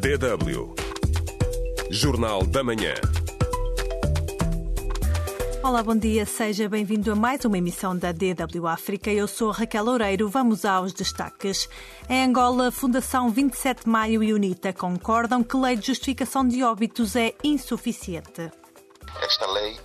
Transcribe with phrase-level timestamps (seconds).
[0.00, 0.74] DW.
[1.90, 2.94] Jornal da Manhã.
[5.62, 6.24] Olá, bom dia.
[6.24, 9.10] Seja bem-vindo a mais uma emissão da DW África.
[9.10, 10.26] Eu sou Raquel Loureiro.
[10.26, 11.68] Vamos aos destaques.
[12.08, 16.48] Em Angola, a Fundação 27 de Maio e UNITA concordam que a lei de justificação
[16.48, 18.50] de óbitos é insuficiente.
[19.20, 19.78] Esta lei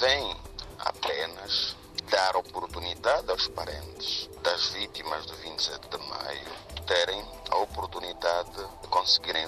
[0.00, 0.34] vem
[0.78, 1.76] apenas
[2.10, 8.50] dar oportunidade aos parentes das vítimas do 27 de maio terem a oportunidade
[8.80, 9.46] de conseguirem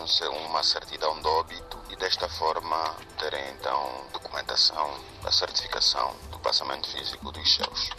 [0.50, 7.32] uma certidão de óbito e desta forma terem então documentação da certificação do passamento físico
[7.32, 7.90] dos seus.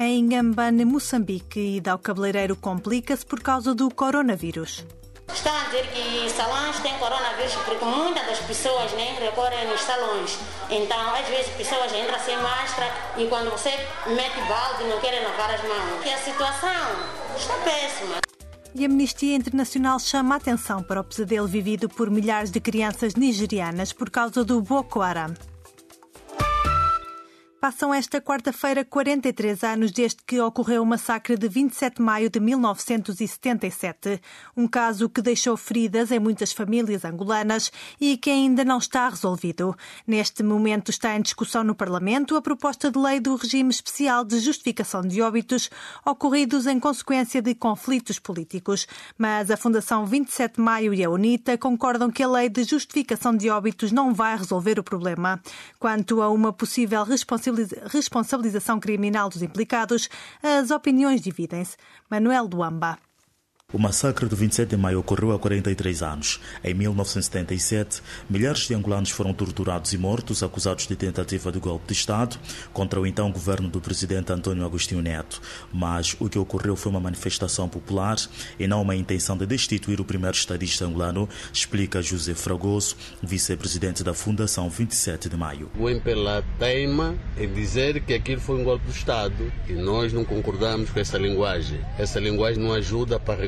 [0.00, 4.84] Em Inhambane, Moçambique, ida ao cabeleireiro complica-se por causa do coronavírus.
[5.32, 10.36] Estão a dizer que salões têm coronavírus porque muitas das pessoas né, recorrem nos salões.
[10.68, 13.70] Então, às vezes, pessoas entram sem máscara e quando você
[14.06, 16.04] mete balde não querem lavar as mãos.
[16.04, 16.72] E a situação
[17.36, 18.27] está péssima.
[18.74, 23.14] E a Amnistia Internacional chama a atenção para o pesadelo vivido por milhares de crianças
[23.14, 25.34] nigerianas por causa do Boko Haram.
[27.60, 32.38] Passam esta quarta-feira 43 anos desde que ocorreu o massacre de 27 de maio de
[32.38, 34.20] 1977.
[34.56, 39.74] Um caso que deixou feridas em muitas famílias angolanas e que ainda não está resolvido.
[40.06, 44.38] Neste momento está em discussão no Parlamento a proposta de lei do regime especial de
[44.38, 45.68] justificação de óbitos
[46.06, 48.86] ocorridos em consequência de conflitos políticos.
[49.18, 53.36] Mas a Fundação 27 de Maio e a UNITA concordam que a lei de justificação
[53.36, 55.42] de óbitos não vai resolver o problema.
[55.76, 57.47] Quanto a uma possível responsabilidade
[57.86, 60.08] responsabilização criminal dos implicados,
[60.42, 61.76] as opiniões dividem-se.
[62.10, 62.98] Manuel Duamba.
[63.70, 66.40] O massacre do 27 de maio ocorreu há 43 anos.
[66.64, 71.92] Em 1977, milhares de angolanos foram torturados e mortos, acusados de tentativa de golpe de
[71.92, 72.38] Estado
[72.72, 75.42] contra o então governo do presidente António Agostinho Neto.
[75.70, 78.16] Mas o que ocorreu foi uma manifestação popular
[78.58, 84.14] e não uma intenção de destituir o primeiro estadista angolano, explica José Fragoso, vice-presidente da
[84.14, 85.70] Fundação 27 de Maio.
[85.78, 90.24] O MPLA teima em dizer que aquilo foi um golpe de Estado e nós não
[90.24, 91.78] concordamos com essa linguagem.
[91.98, 93.44] Essa linguagem não ajuda para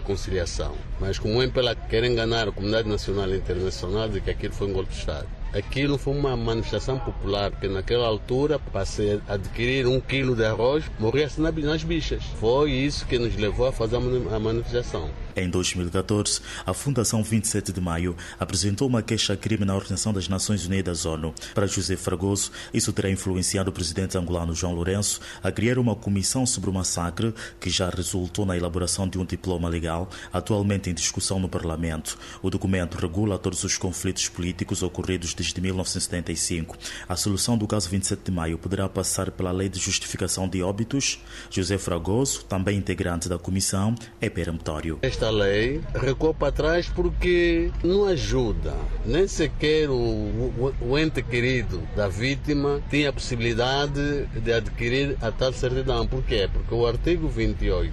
[0.99, 4.69] Mas como o MPLA quer enganar a comunidade nacional e internacional de que aquilo foi
[4.69, 5.29] um golpe de Estado.
[5.53, 10.85] Aquilo foi uma manifestação popular, porque naquela altura, para se adquirir um quilo de arroz,
[10.99, 12.23] morria-se nas bichas.
[12.39, 15.11] Foi isso que nos levou a fazer a manifestação.
[15.41, 21.07] Em 2014, a Fundação 27 de Maio apresentou uma queixa-crime na Organização das Nações Unidas
[21.07, 21.35] ONU.
[21.55, 26.45] Para José Fragoso, isso terá influenciado o presidente angolano João Lourenço a criar uma comissão
[26.45, 31.41] sobre o massacre que já resultou na elaboração de um diploma legal, atualmente em discussão
[31.41, 32.19] no Parlamento.
[32.43, 36.77] O documento regula todos os conflitos políticos ocorridos desde 1975.
[37.09, 41.19] A solução do caso 27 de Maio poderá passar pela Lei de Justificação de Óbitos.
[41.51, 48.05] José Fragoso, também integrante da comissão, é peremptório esta lei recuou para trás porque não
[48.07, 48.75] ajuda.
[49.05, 55.31] Nem sequer o, o, o, ente querido da vítima tinha a possibilidade de adquirir a
[55.31, 56.07] tal certidão.
[56.07, 56.49] Por quê?
[56.53, 57.93] Porque o artigo 28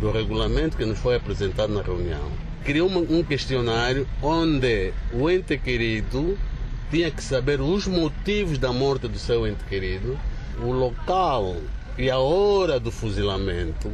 [0.00, 6.36] do regulamento que nos foi apresentado na reunião criou um questionário onde o ente querido
[6.90, 10.18] tinha que saber os motivos da morte do seu ente querido,
[10.60, 11.56] o local
[11.96, 13.90] e a hora do fuzilamento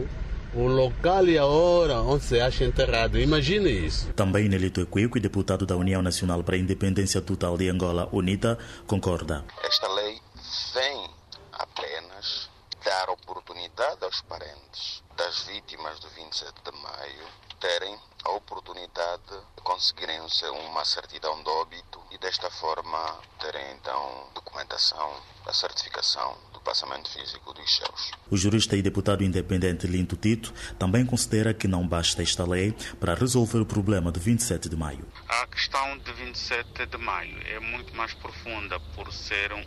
[0.55, 3.19] o local e a hora onde se acha enterrado.
[3.19, 4.13] Imagine isso.
[4.13, 9.45] Também Nelito Equico, deputado da União Nacional para a Independência Total de Angola, UNITA, concorda.
[9.63, 10.21] Esta lei
[10.75, 11.11] vem
[11.53, 12.49] apenas
[12.85, 17.27] dar oportunidade aos parentes das vítimas do 27 de maio
[17.61, 19.23] terem a oportunidade
[19.57, 20.21] de conseguirem
[20.69, 25.15] uma certidão de óbito e desta forma terem então documentação
[25.47, 28.11] da certificação do passamento físico dos seus.
[28.31, 33.15] O jurista e deputado independente Linto Tito também considera que não basta esta lei para
[33.15, 35.07] resolver o problema de 27 de maio.
[35.29, 39.65] A questão de 27 de maio é muito mais profunda por ser um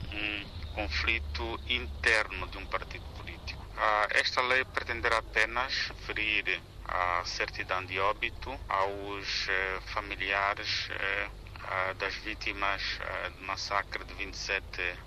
[0.74, 3.64] conflito interno de um partido político.
[3.78, 11.28] Ah, esta lei pretenderá apenas ferir a certidão de óbito aos eh, familiares eh,
[12.00, 12.82] das vítimas
[13.40, 14.64] do massacre de 27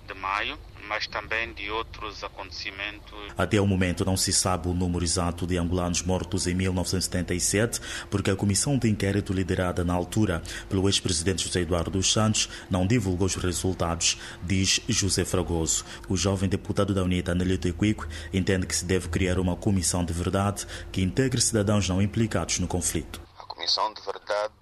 [0.07, 0.59] de maio,
[0.89, 3.19] mas também de outros acontecimentos.
[3.37, 7.81] Até o momento não se sabe o número exato de angolanos mortos em 1977,
[8.11, 12.87] porque a comissão de inquérito liderada na altura pelo ex-presidente José Eduardo dos Santos não
[12.87, 15.85] divulgou os resultados, diz José Fragoso.
[16.09, 20.13] O jovem deputado da UNITA, Nelito Equico, entende que se deve criar uma comissão de
[20.13, 23.21] verdade que integre cidadãos não implicados no conflito.
[23.39, 24.53] A comissão de verdade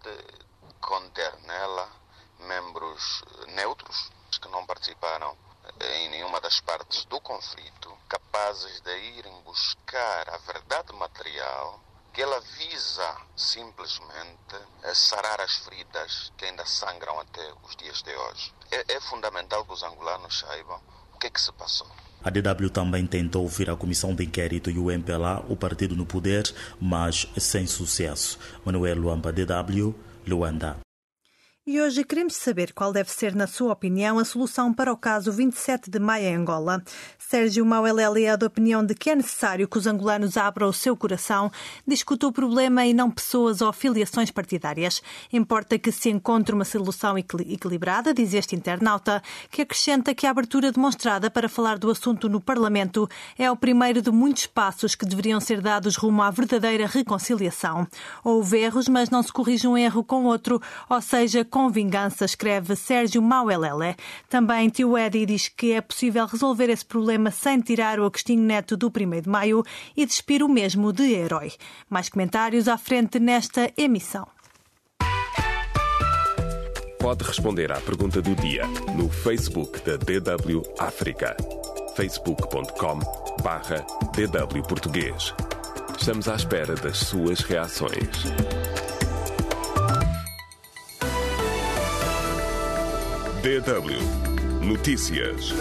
[0.80, 1.88] conter nela
[2.40, 4.10] membros neutros
[4.40, 5.36] que não participaram
[5.80, 11.80] em nenhuma das partes do conflito, capazes de irem buscar a verdade material
[12.12, 14.56] que ela visa simplesmente
[14.94, 18.52] sarar as feridas que ainda sangram até os dias de hoje.
[18.70, 20.80] É, é fundamental que os angolanos saibam
[21.14, 21.86] o que, é que se passou.
[22.22, 26.04] A DW também tentou ouvir a comissão de inquérito e o MPLA, o partido no
[26.04, 28.38] poder, mas sem sucesso.
[28.64, 29.94] Manuel Luamba, DW,
[30.28, 30.88] Luanda.
[31.70, 35.30] E hoje queremos saber qual deve ser, na sua opinião, a solução para o caso
[35.30, 36.82] 27 de maio em Angola.
[37.18, 40.96] Sérgio Mauelele é da opinião de que é necessário que os angolanos abram o seu
[40.96, 41.52] coração,
[41.86, 45.02] discuta o problema e não pessoas ou filiações partidárias.
[45.30, 50.72] Importa que se encontre uma solução equilibrada, diz este internauta, que acrescenta que a abertura
[50.72, 53.06] demonstrada para falar do assunto no Parlamento
[53.38, 57.86] é o primeiro de muitos passos que deveriam ser dados rumo à verdadeira reconciliação.
[58.24, 62.25] Houve erros, mas não se corrige um erro com outro, ou seja, com com vingança,
[62.25, 63.96] escreve Sérgio Mauelele.
[64.28, 68.76] Também Tio Eddie diz que é possível resolver esse problema sem tirar o Agostinho Neto
[68.76, 69.64] do 1 de maio
[69.96, 71.50] e despir o mesmo de herói.
[71.90, 74.28] Mais comentários à frente nesta emissão.
[77.00, 78.62] Pode responder à pergunta do dia
[78.96, 81.37] no Facebook da DW África.
[81.96, 83.00] facebook.com
[83.43, 83.84] barra
[84.14, 85.34] DW Português.
[85.99, 88.06] Estamos à espera das suas reações.
[93.43, 93.94] DW
[94.61, 95.55] Notícias.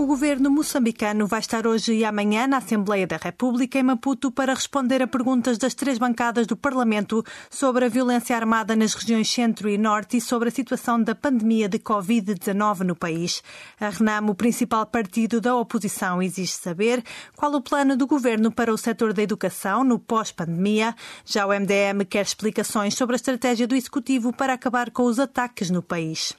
[0.00, 4.54] O governo moçambicano vai estar hoje e amanhã na Assembleia da República em Maputo para
[4.54, 9.68] responder a perguntas das três bancadas do Parlamento sobre a violência armada nas regiões Centro
[9.68, 13.42] e Norte e sobre a situação da pandemia de Covid-19 no país.
[13.78, 17.04] A RENAM, o principal partido da oposição, exige saber
[17.36, 20.94] qual o plano do governo para o setor da educação no pós-pandemia.
[21.26, 25.68] Já o MDM quer explicações sobre a estratégia do Executivo para acabar com os ataques
[25.68, 26.34] no país.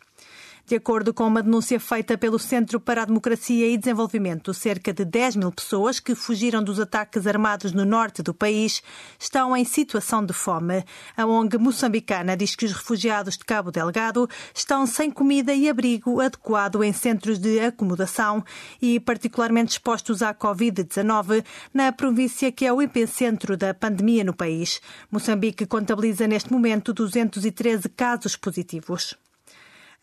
[0.72, 5.04] De acordo com uma denúncia feita pelo Centro para a Democracia e Desenvolvimento, cerca de
[5.04, 8.82] 10 mil pessoas que fugiram dos ataques armados no norte do país
[9.20, 10.82] estão em situação de fome.
[11.18, 16.22] A ONG moçambicana diz que os refugiados de Cabo Delgado estão sem comida e abrigo
[16.22, 18.42] adequado em centros de acomodação
[18.82, 24.80] e particularmente expostos à Covid-19 na província que é o epicentro da pandemia no país.
[25.12, 29.18] Moçambique contabiliza neste momento 213 casos positivos.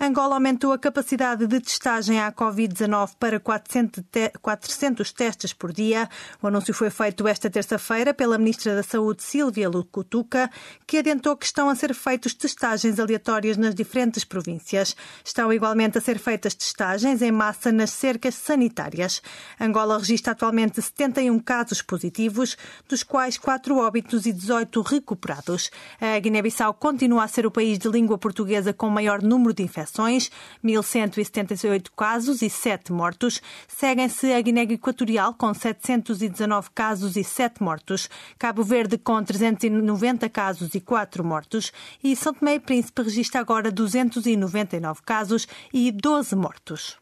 [0.00, 6.08] Angola aumentou a capacidade de testagem à Covid-19 para 400 testes por dia.
[6.40, 10.48] O anúncio foi feito esta terça-feira pela Ministra da Saúde, Sílvia Lucutuca,
[10.86, 14.94] que adiantou que estão a ser feitas testagens aleatórias nas diferentes províncias.
[15.24, 19.20] Estão igualmente a ser feitas testagens em massa nas cercas sanitárias.
[19.60, 22.56] Angola registra atualmente 71 casos positivos,
[22.88, 25.72] dos quais 4 óbitos e 18 recuperados.
[26.00, 29.87] A Guiné-Bissau continua a ser o país de língua portuguesa com maior número de infecções
[29.88, 30.30] infecções,
[30.64, 33.40] 1.178 casos e 7 mortos.
[33.66, 38.08] Seguem-se a Guiné Equatorial com 719 casos e 7 mortos,
[38.38, 43.70] Cabo Verde com 390 casos e 4 mortos e São Tomé e Príncipe registra agora
[43.70, 46.96] 299 casos e 12 mortos.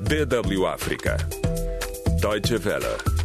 [0.00, 1.16] DW África.
[2.20, 3.15] Deutsche Welle.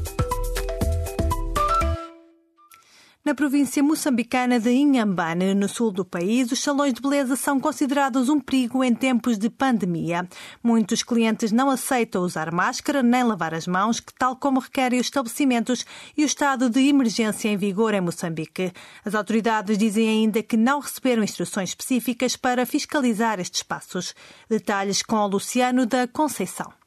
[3.24, 8.30] Na província moçambicana de Inhambane, no sul do país, os salões de beleza são considerados
[8.30, 10.28] um perigo em tempos de pandemia.
[10.64, 15.06] Muitos clientes não aceitam usar máscara nem lavar as mãos, que tal como requerem os
[15.06, 15.86] estabelecimentos
[16.18, 18.74] e o estado de emergência em vigor em Moçambique.
[19.06, 24.16] As autoridades dizem ainda que não receberam instruções específicas para fiscalizar estes espaços.
[24.50, 26.81] Detalhes com o Luciano da Conceição.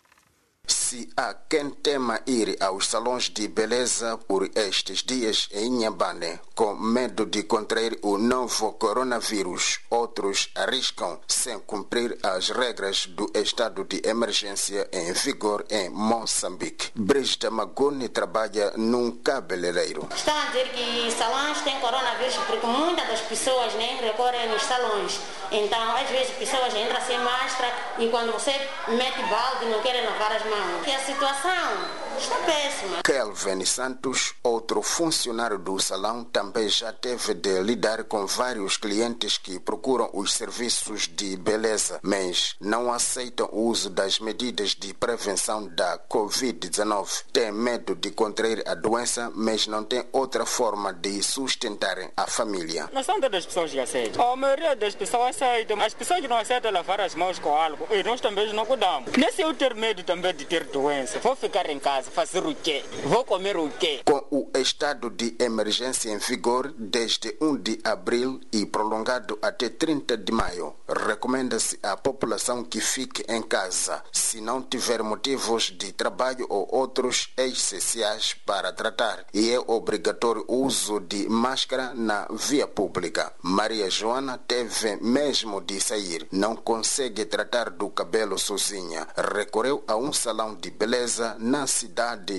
[0.67, 6.75] Se há quem tema ir aos salões de beleza por estes dias em Inhambane com
[6.75, 14.01] medo de contrair o novo coronavírus, outros arriscam sem cumprir as regras do estado de
[14.09, 16.91] emergência em vigor em Moçambique.
[16.95, 20.09] Brigida Magoni trabalha num cabeleireiro.
[20.15, 24.63] Estão a dizer que salões têm coronavírus porque muitas das pessoas nem né, recorrem nos
[24.63, 25.21] salões.
[25.51, 28.53] Então, às vezes, pessoas entram sem máscara e quando você
[28.89, 30.87] mete balde não querem lavar as mãos.
[30.87, 33.03] E a situação está péssima.
[33.03, 39.59] Kelvin Santos, outro funcionário do salão, também já teve de lidar com vários clientes que
[39.59, 45.99] procuram os serviços de beleza, mas não aceitam o uso das medidas de prevenção da
[45.99, 47.25] Covid-19.
[47.33, 52.89] Tem medo de contrair a doença, mas não tem outra forma de sustentar a família.
[52.93, 54.33] Não são todas as pessoas que aceitam.
[54.33, 55.81] A maioria das pessoas aceitam.
[55.81, 59.13] As pessoas que não aceitam lavar as mãos com álcool, e nós também não cuidamos.
[59.13, 62.85] Nesse eu ter medo também de ter doença, vou ficar em casa, fazer o quê?
[63.05, 64.01] Vou comer o quê?
[64.05, 70.17] Com o estado de emergência em vigor desde 1 de abril e prolongado até 30
[70.17, 76.47] de maio, recomenda-se à população que fique em casa se não tiver motivos de trabalho
[76.49, 83.33] ou outros essenciais para tratar e é obrigatório o uso de máscara na via pública.
[83.43, 89.07] Maria Joana teve mesmo de sair, não consegue tratar do cabelo sozinha.
[89.35, 91.94] Recorreu a um salão de beleza na cidade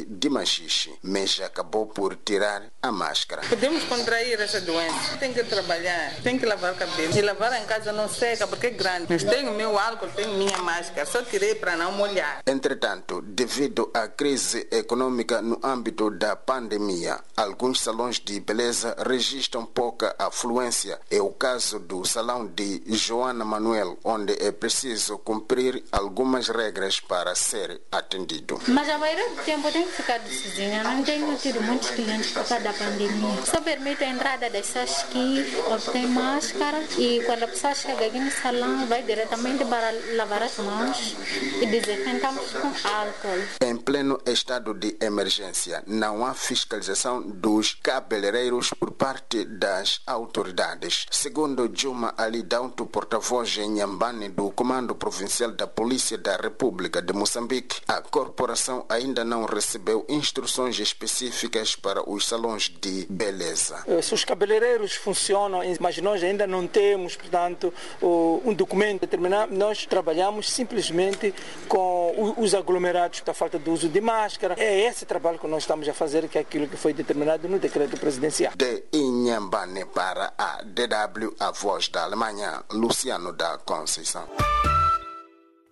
[0.07, 3.41] de Machixe, mas acabou por tirar a máscara.
[3.47, 5.17] Podemos contrair essa doença.
[5.17, 7.17] Tem que trabalhar, tem que lavar o cabelo.
[7.17, 9.07] E lavar em casa não seca porque é grande.
[9.09, 11.05] Mas tenho meu álcool, tenho minha máscara.
[11.05, 12.41] Só tirei para não molhar.
[12.45, 20.15] Entretanto, devido à crise econômica no âmbito da pandemia, alguns salões de beleza registram pouca
[20.19, 20.99] afluência.
[21.09, 27.33] É o caso do salão de Joana Manuel, onde é preciso cumprir algumas regras para
[27.35, 28.59] ser atendido.
[28.67, 30.83] Mas a maioria tempo tenho de sozinha.
[30.83, 33.45] Não tenho tido muitos clientes por causa da pandemia.
[33.45, 38.19] Só permite a entrada das pessoas que obtêm máscara e quando a pessoa chega aqui
[38.19, 41.15] no salão, vai diretamente para lavar as mãos
[41.61, 43.43] e desinfetamos com álcool.
[43.61, 51.05] Em pleno estado de emergência, não há fiscalização dos cabeleireiros por parte das autoridades.
[51.11, 57.13] Segundo Juma Ali Daunto, porta-voz em Nhambane do Comando Provincial da Polícia da República de
[57.13, 63.83] Moçambique, a corporação ainda não recebeu instruções específicas para os salões de beleza.
[64.01, 70.49] Se os cabeleireiros funcionam, mas nós ainda não temos, portanto, um documento determinado, nós trabalhamos
[70.49, 71.33] simplesmente
[71.67, 74.55] com os aglomerados da falta do uso de máscara.
[74.57, 77.57] É esse trabalho que nós estamos a fazer, que é aquilo que foi determinado no
[77.57, 78.53] decreto presidencial.
[78.55, 84.27] De Inhambane para a DW, a voz da Alemanha, Luciano da Conceição.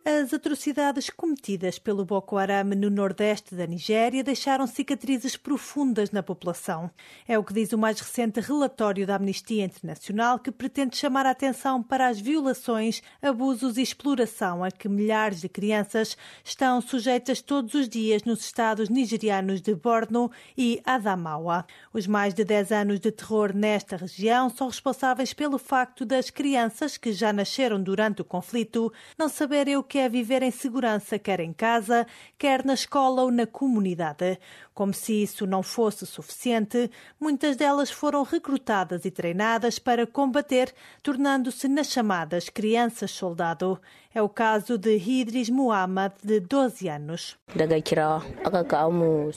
[0.05, 6.91] As atrocidades cometidas pelo Boko Haram no nordeste da Nigéria deixaram cicatrizes profundas na população.
[7.25, 11.29] É o que diz o mais recente relatório da Amnistia Internacional, que pretende chamar a
[11.29, 17.73] atenção para as violações, abusos e exploração a que milhares de crianças estão sujeitas todos
[17.73, 21.65] os dias nos estados nigerianos de Borno e Adamawa.
[21.93, 26.97] Os mais de 10 anos de terror nesta região são responsáveis pelo facto das crianças
[26.97, 31.39] que já nasceram durante o conflito não saberem o que é viver em segurança, quer
[31.39, 32.05] em casa,
[32.37, 34.39] quer na escola ou na comunidade.
[34.73, 41.67] Como se isso não fosse suficiente, muitas delas foram recrutadas e treinadas para combater, tornando-se
[41.67, 43.79] nas chamadas crianças-soldado.
[44.15, 47.35] É o caso de Hidris Muhammad, de 12 anos.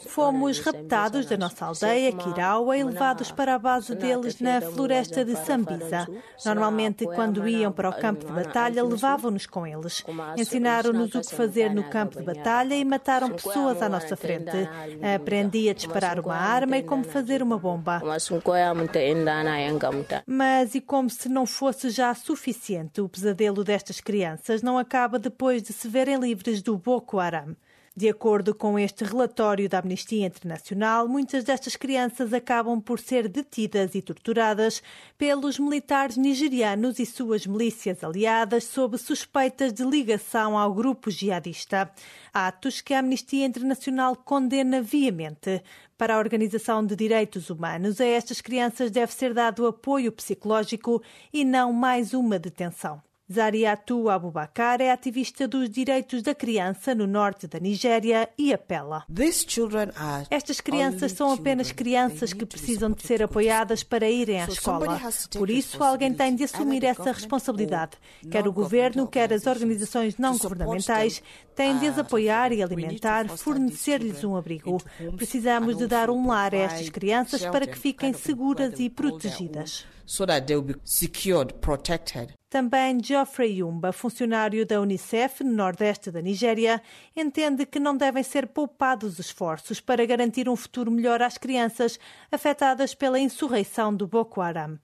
[0.07, 5.35] Fomos raptados da nossa aldeia, Kirawa, e levados para a base deles na floresta de
[5.37, 6.07] Sambisa.
[6.45, 10.05] Normalmente, quando iam para o campo de batalha, levavam-nos com eles.
[10.37, 14.69] Ensinaram-nos o que fazer no campo de batalha e mataram pessoas à nossa frente.
[15.15, 18.03] Aprendi a disparar uma arma e como fazer uma bomba.
[20.27, 25.63] Mas e como se não fosse já suficiente o pesadelo destas crianças não acaba depois
[25.63, 27.57] de se verem livres do Boko Haram.
[27.97, 33.95] De acordo com este relatório da Amnistia Internacional, muitas destas crianças acabam por ser detidas
[33.95, 34.83] e torturadas
[35.17, 41.89] pelos militares nigerianos e suas milícias aliadas sob suspeitas de ligação ao grupo jihadista.
[42.35, 45.63] Atos que a Amnistia Internacional condena viamente.
[45.97, 51.01] Para a Organização de Direitos Humanos, a estas crianças deve ser dado apoio psicológico
[51.33, 53.06] e não mais uma detenção.
[53.33, 59.05] Zariatu Abubakar é ativista dos direitos da criança no norte da Nigéria e apela.
[60.31, 65.01] Estas crianças são apenas crianças que precisam de ser apoiadas para irem à escola.
[65.37, 67.97] Por isso, alguém tem de assumir essa responsabilidade.
[68.31, 71.21] Quer o governo, quer as organizações não governamentais
[71.57, 74.81] têm de as apoiar e alimentar, fornecer-lhes um abrigo.
[75.17, 79.85] Precisamos de dar um lar a estas crianças para que fiquem seguras e protegidas.
[80.09, 82.33] So that they'll be secured, protected.
[82.57, 86.81] Também Geoffrey Yumba, funcionário da Unicef no nordeste da Nigéria,
[87.15, 91.99] entende que não devem ser poupados esforços para garantir um futuro melhor às crianças
[92.33, 94.79] afetadas pela insurreição do Boko Haram.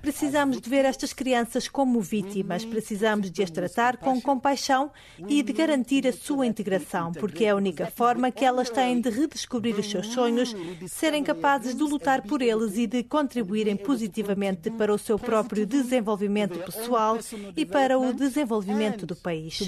[0.00, 4.92] Precisamos de ver estas crianças como vítimas, precisamos de as tratar com compaixão
[5.26, 9.10] e de garantir a sua integração, porque é a única forma que elas têm de
[9.10, 10.54] redescobrir os seus sonhos,
[10.86, 16.58] serem capazes de lutar por eles e de contribuírem positivamente para o seu próprio desenvolvimento
[16.60, 17.18] pessoal
[17.56, 19.60] e para o desenvolvimento do país.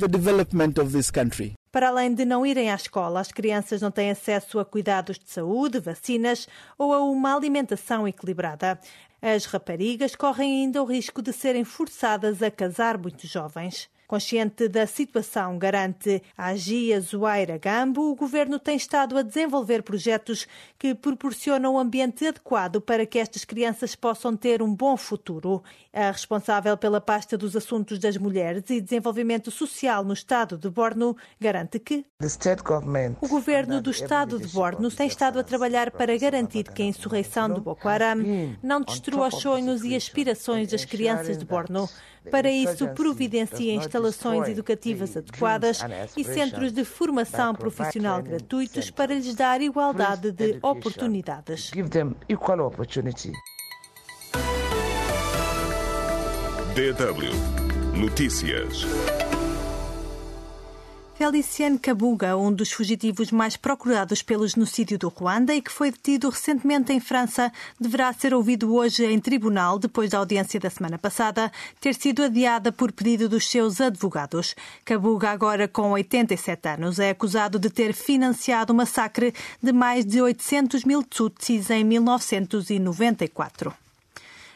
[1.73, 5.31] Para além de não irem à escola, as crianças não têm acesso a cuidados de
[5.31, 8.79] saúde, vacinas ou a uma alimentação equilibrada.
[9.23, 13.89] As raparigas correm ainda o risco de serem forçadas a casar muito jovens.
[14.11, 20.49] Consciente da situação, garante a Agia Zoeira Gambo, o governo tem estado a desenvolver projetos
[20.77, 25.63] que proporcionam um ambiente adequado para que estas crianças possam ter um bom futuro.
[25.93, 31.17] A responsável pela pasta dos assuntos das mulheres e desenvolvimento social no estado de Borno
[31.39, 32.05] garante que
[33.21, 37.49] o governo do estado de Borno tem estado a trabalhar para garantir que a insurreição
[37.49, 38.17] do Boko Haram
[38.61, 41.89] não destrua os sonhos e aspirações das crianças de Borno.
[42.29, 43.73] Para isso, providencia
[44.09, 45.81] instalações educativas adequadas
[46.17, 51.71] e centros de formação profissional gratuitos para lhes dar igualdade de oportunidades.
[56.75, 57.61] DW
[57.99, 58.87] Notícias.
[61.23, 66.31] Feliciano Kabuga, um dos fugitivos mais procurados pelo genocídio do Ruanda e que foi detido
[66.31, 71.53] recentemente em França, deverá ser ouvido hoje em tribunal, depois da audiência da semana passada
[71.79, 74.57] ter sido adiada por pedido dos seus advogados.
[74.83, 80.23] Kabuga, agora com 87 anos, é acusado de ter financiado o massacre de mais de
[80.23, 83.75] 800 mil Tutsis em 1994.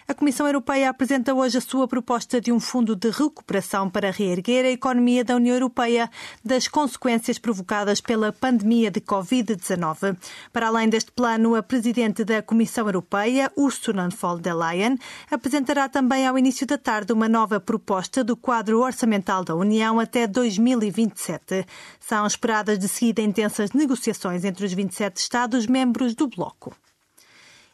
[0.06, 4.66] A Comissão Europeia apresenta hoje a sua proposta de um fundo de recuperação para reerguer
[4.66, 6.11] a economia da União Europeia
[6.44, 10.14] das consequências provocadas pela pandemia de Covid-19.
[10.52, 14.99] Para além deste plano, a Presidente da Comissão Europeia, Ursula von der Leyen,
[15.30, 20.26] apresentará também ao início da tarde uma nova proposta do quadro orçamental da União até
[20.26, 21.64] 2027.
[21.99, 26.76] São esperadas de seguida intensas negociações entre os 27 Estados-membros do bloco.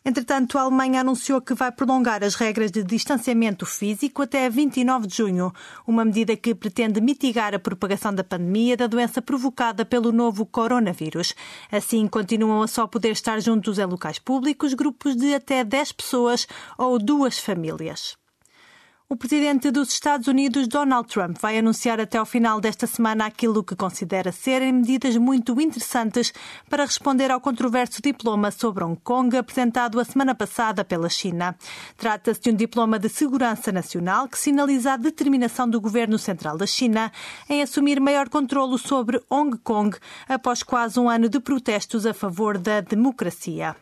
[0.03, 5.17] Entretanto, a Alemanha anunciou que vai prolongar as regras de distanciamento físico até 29 de
[5.19, 5.53] junho,
[5.87, 11.35] uma medida que pretende mitigar a propagação da pandemia da doença provocada pelo novo coronavírus.
[11.71, 16.47] Assim, continuam a só poder estar juntos em locais públicos grupos de até 10 pessoas
[16.79, 18.20] ou duas famílias.
[19.13, 23.65] O presidente dos Estados Unidos, Donald Trump, vai anunciar até ao final desta semana aquilo
[23.65, 26.33] que considera serem medidas muito interessantes
[26.69, 31.57] para responder ao controverso diploma sobre Hong Kong apresentado a semana passada pela China.
[31.97, 36.67] Trata-se de um diploma de segurança nacional que sinaliza a determinação do governo central da
[36.67, 37.11] China
[37.49, 39.99] em assumir maior controlo sobre Hong Kong
[40.29, 43.75] após quase um ano de protestos a favor da democracia.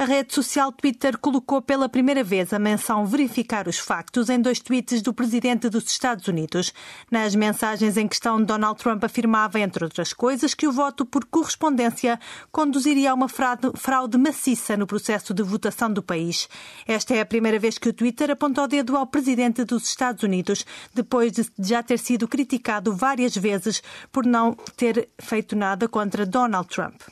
[0.00, 4.60] A rede social Twitter colocou pela primeira vez a menção verificar os factos em dois
[4.60, 6.72] tweets do presidente dos Estados Unidos.
[7.10, 12.16] Nas mensagens em questão, Donald Trump afirmava, entre outras coisas, que o voto por correspondência
[12.52, 16.48] conduziria a uma fraude maciça no processo de votação do país.
[16.86, 20.22] Esta é a primeira vez que o Twitter apontou o dedo ao presidente dos Estados
[20.22, 26.24] Unidos, depois de já ter sido criticado várias vezes por não ter feito nada contra
[26.24, 27.02] Donald Trump.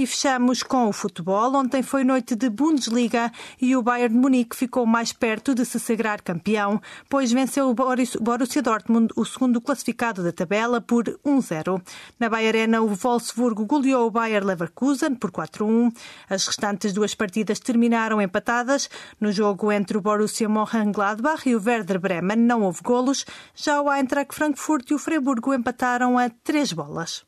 [0.00, 1.56] E fechamos com o futebol.
[1.56, 5.80] Ontem foi noite de Bundesliga e o Bayern de Munique ficou mais perto de se
[5.80, 11.82] sagrar campeão, pois venceu o Borussia Dortmund, o segundo classificado da tabela, por 1-0.
[12.18, 15.92] Na Bayern Arena, o Wolfsburgo goleou o Bayer Leverkusen por 4-1.
[16.30, 18.88] As restantes duas partidas terminaram empatadas.
[19.20, 23.26] No jogo entre o Borussia Mönchengladbach e o Werder Bremen não houve golos.
[23.54, 27.27] Já o Eintracht Frankfurt e o Freiburgo empataram a três bolas.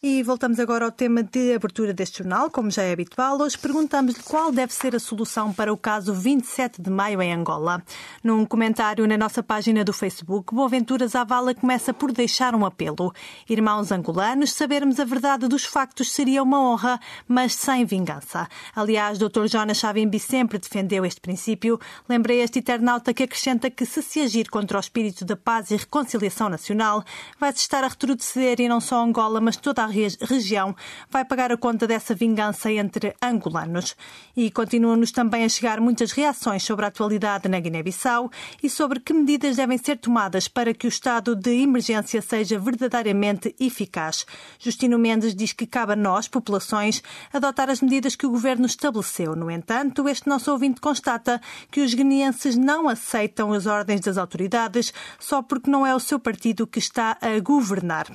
[0.00, 3.40] E voltamos agora ao tema de abertura deste jornal, como já é habitual.
[3.40, 7.82] Hoje perguntamos-lhe qual deve ser a solução para o caso 27 de maio em Angola.
[8.22, 13.12] Num comentário na nossa página do Facebook, Boaventura Zavala começa por deixar um apelo.
[13.50, 18.46] Irmãos angolanos, sabermos a verdade dos factos seria uma honra, mas sem vingança.
[18.76, 19.48] Aliás, Dr.
[19.48, 21.76] Jonas Chavimbi sempre defendeu este princípio.
[22.08, 25.76] Lembrei este internauta que acrescenta que se se agir contra o espírito da paz e
[25.76, 27.02] reconciliação nacional,
[27.40, 30.74] vai-se estar a retroceder e não só Angola, mas toda a região
[31.10, 33.96] vai pagar a conta dessa vingança entre angolanos.
[34.36, 38.30] E continuam-nos também a chegar muitas reações sobre a atualidade na Guiné-Bissau
[38.62, 43.54] e sobre que medidas devem ser tomadas para que o estado de emergência seja verdadeiramente
[43.58, 44.26] eficaz.
[44.58, 49.34] Justino Mendes diz que cabe a nós, populações, adotar as medidas que o governo estabeleceu.
[49.34, 54.92] No entanto, este nosso ouvinte constata que os guineenses não aceitam as ordens das autoridades
[55.18, 58.06] só porque não é o seu partido que está a governar.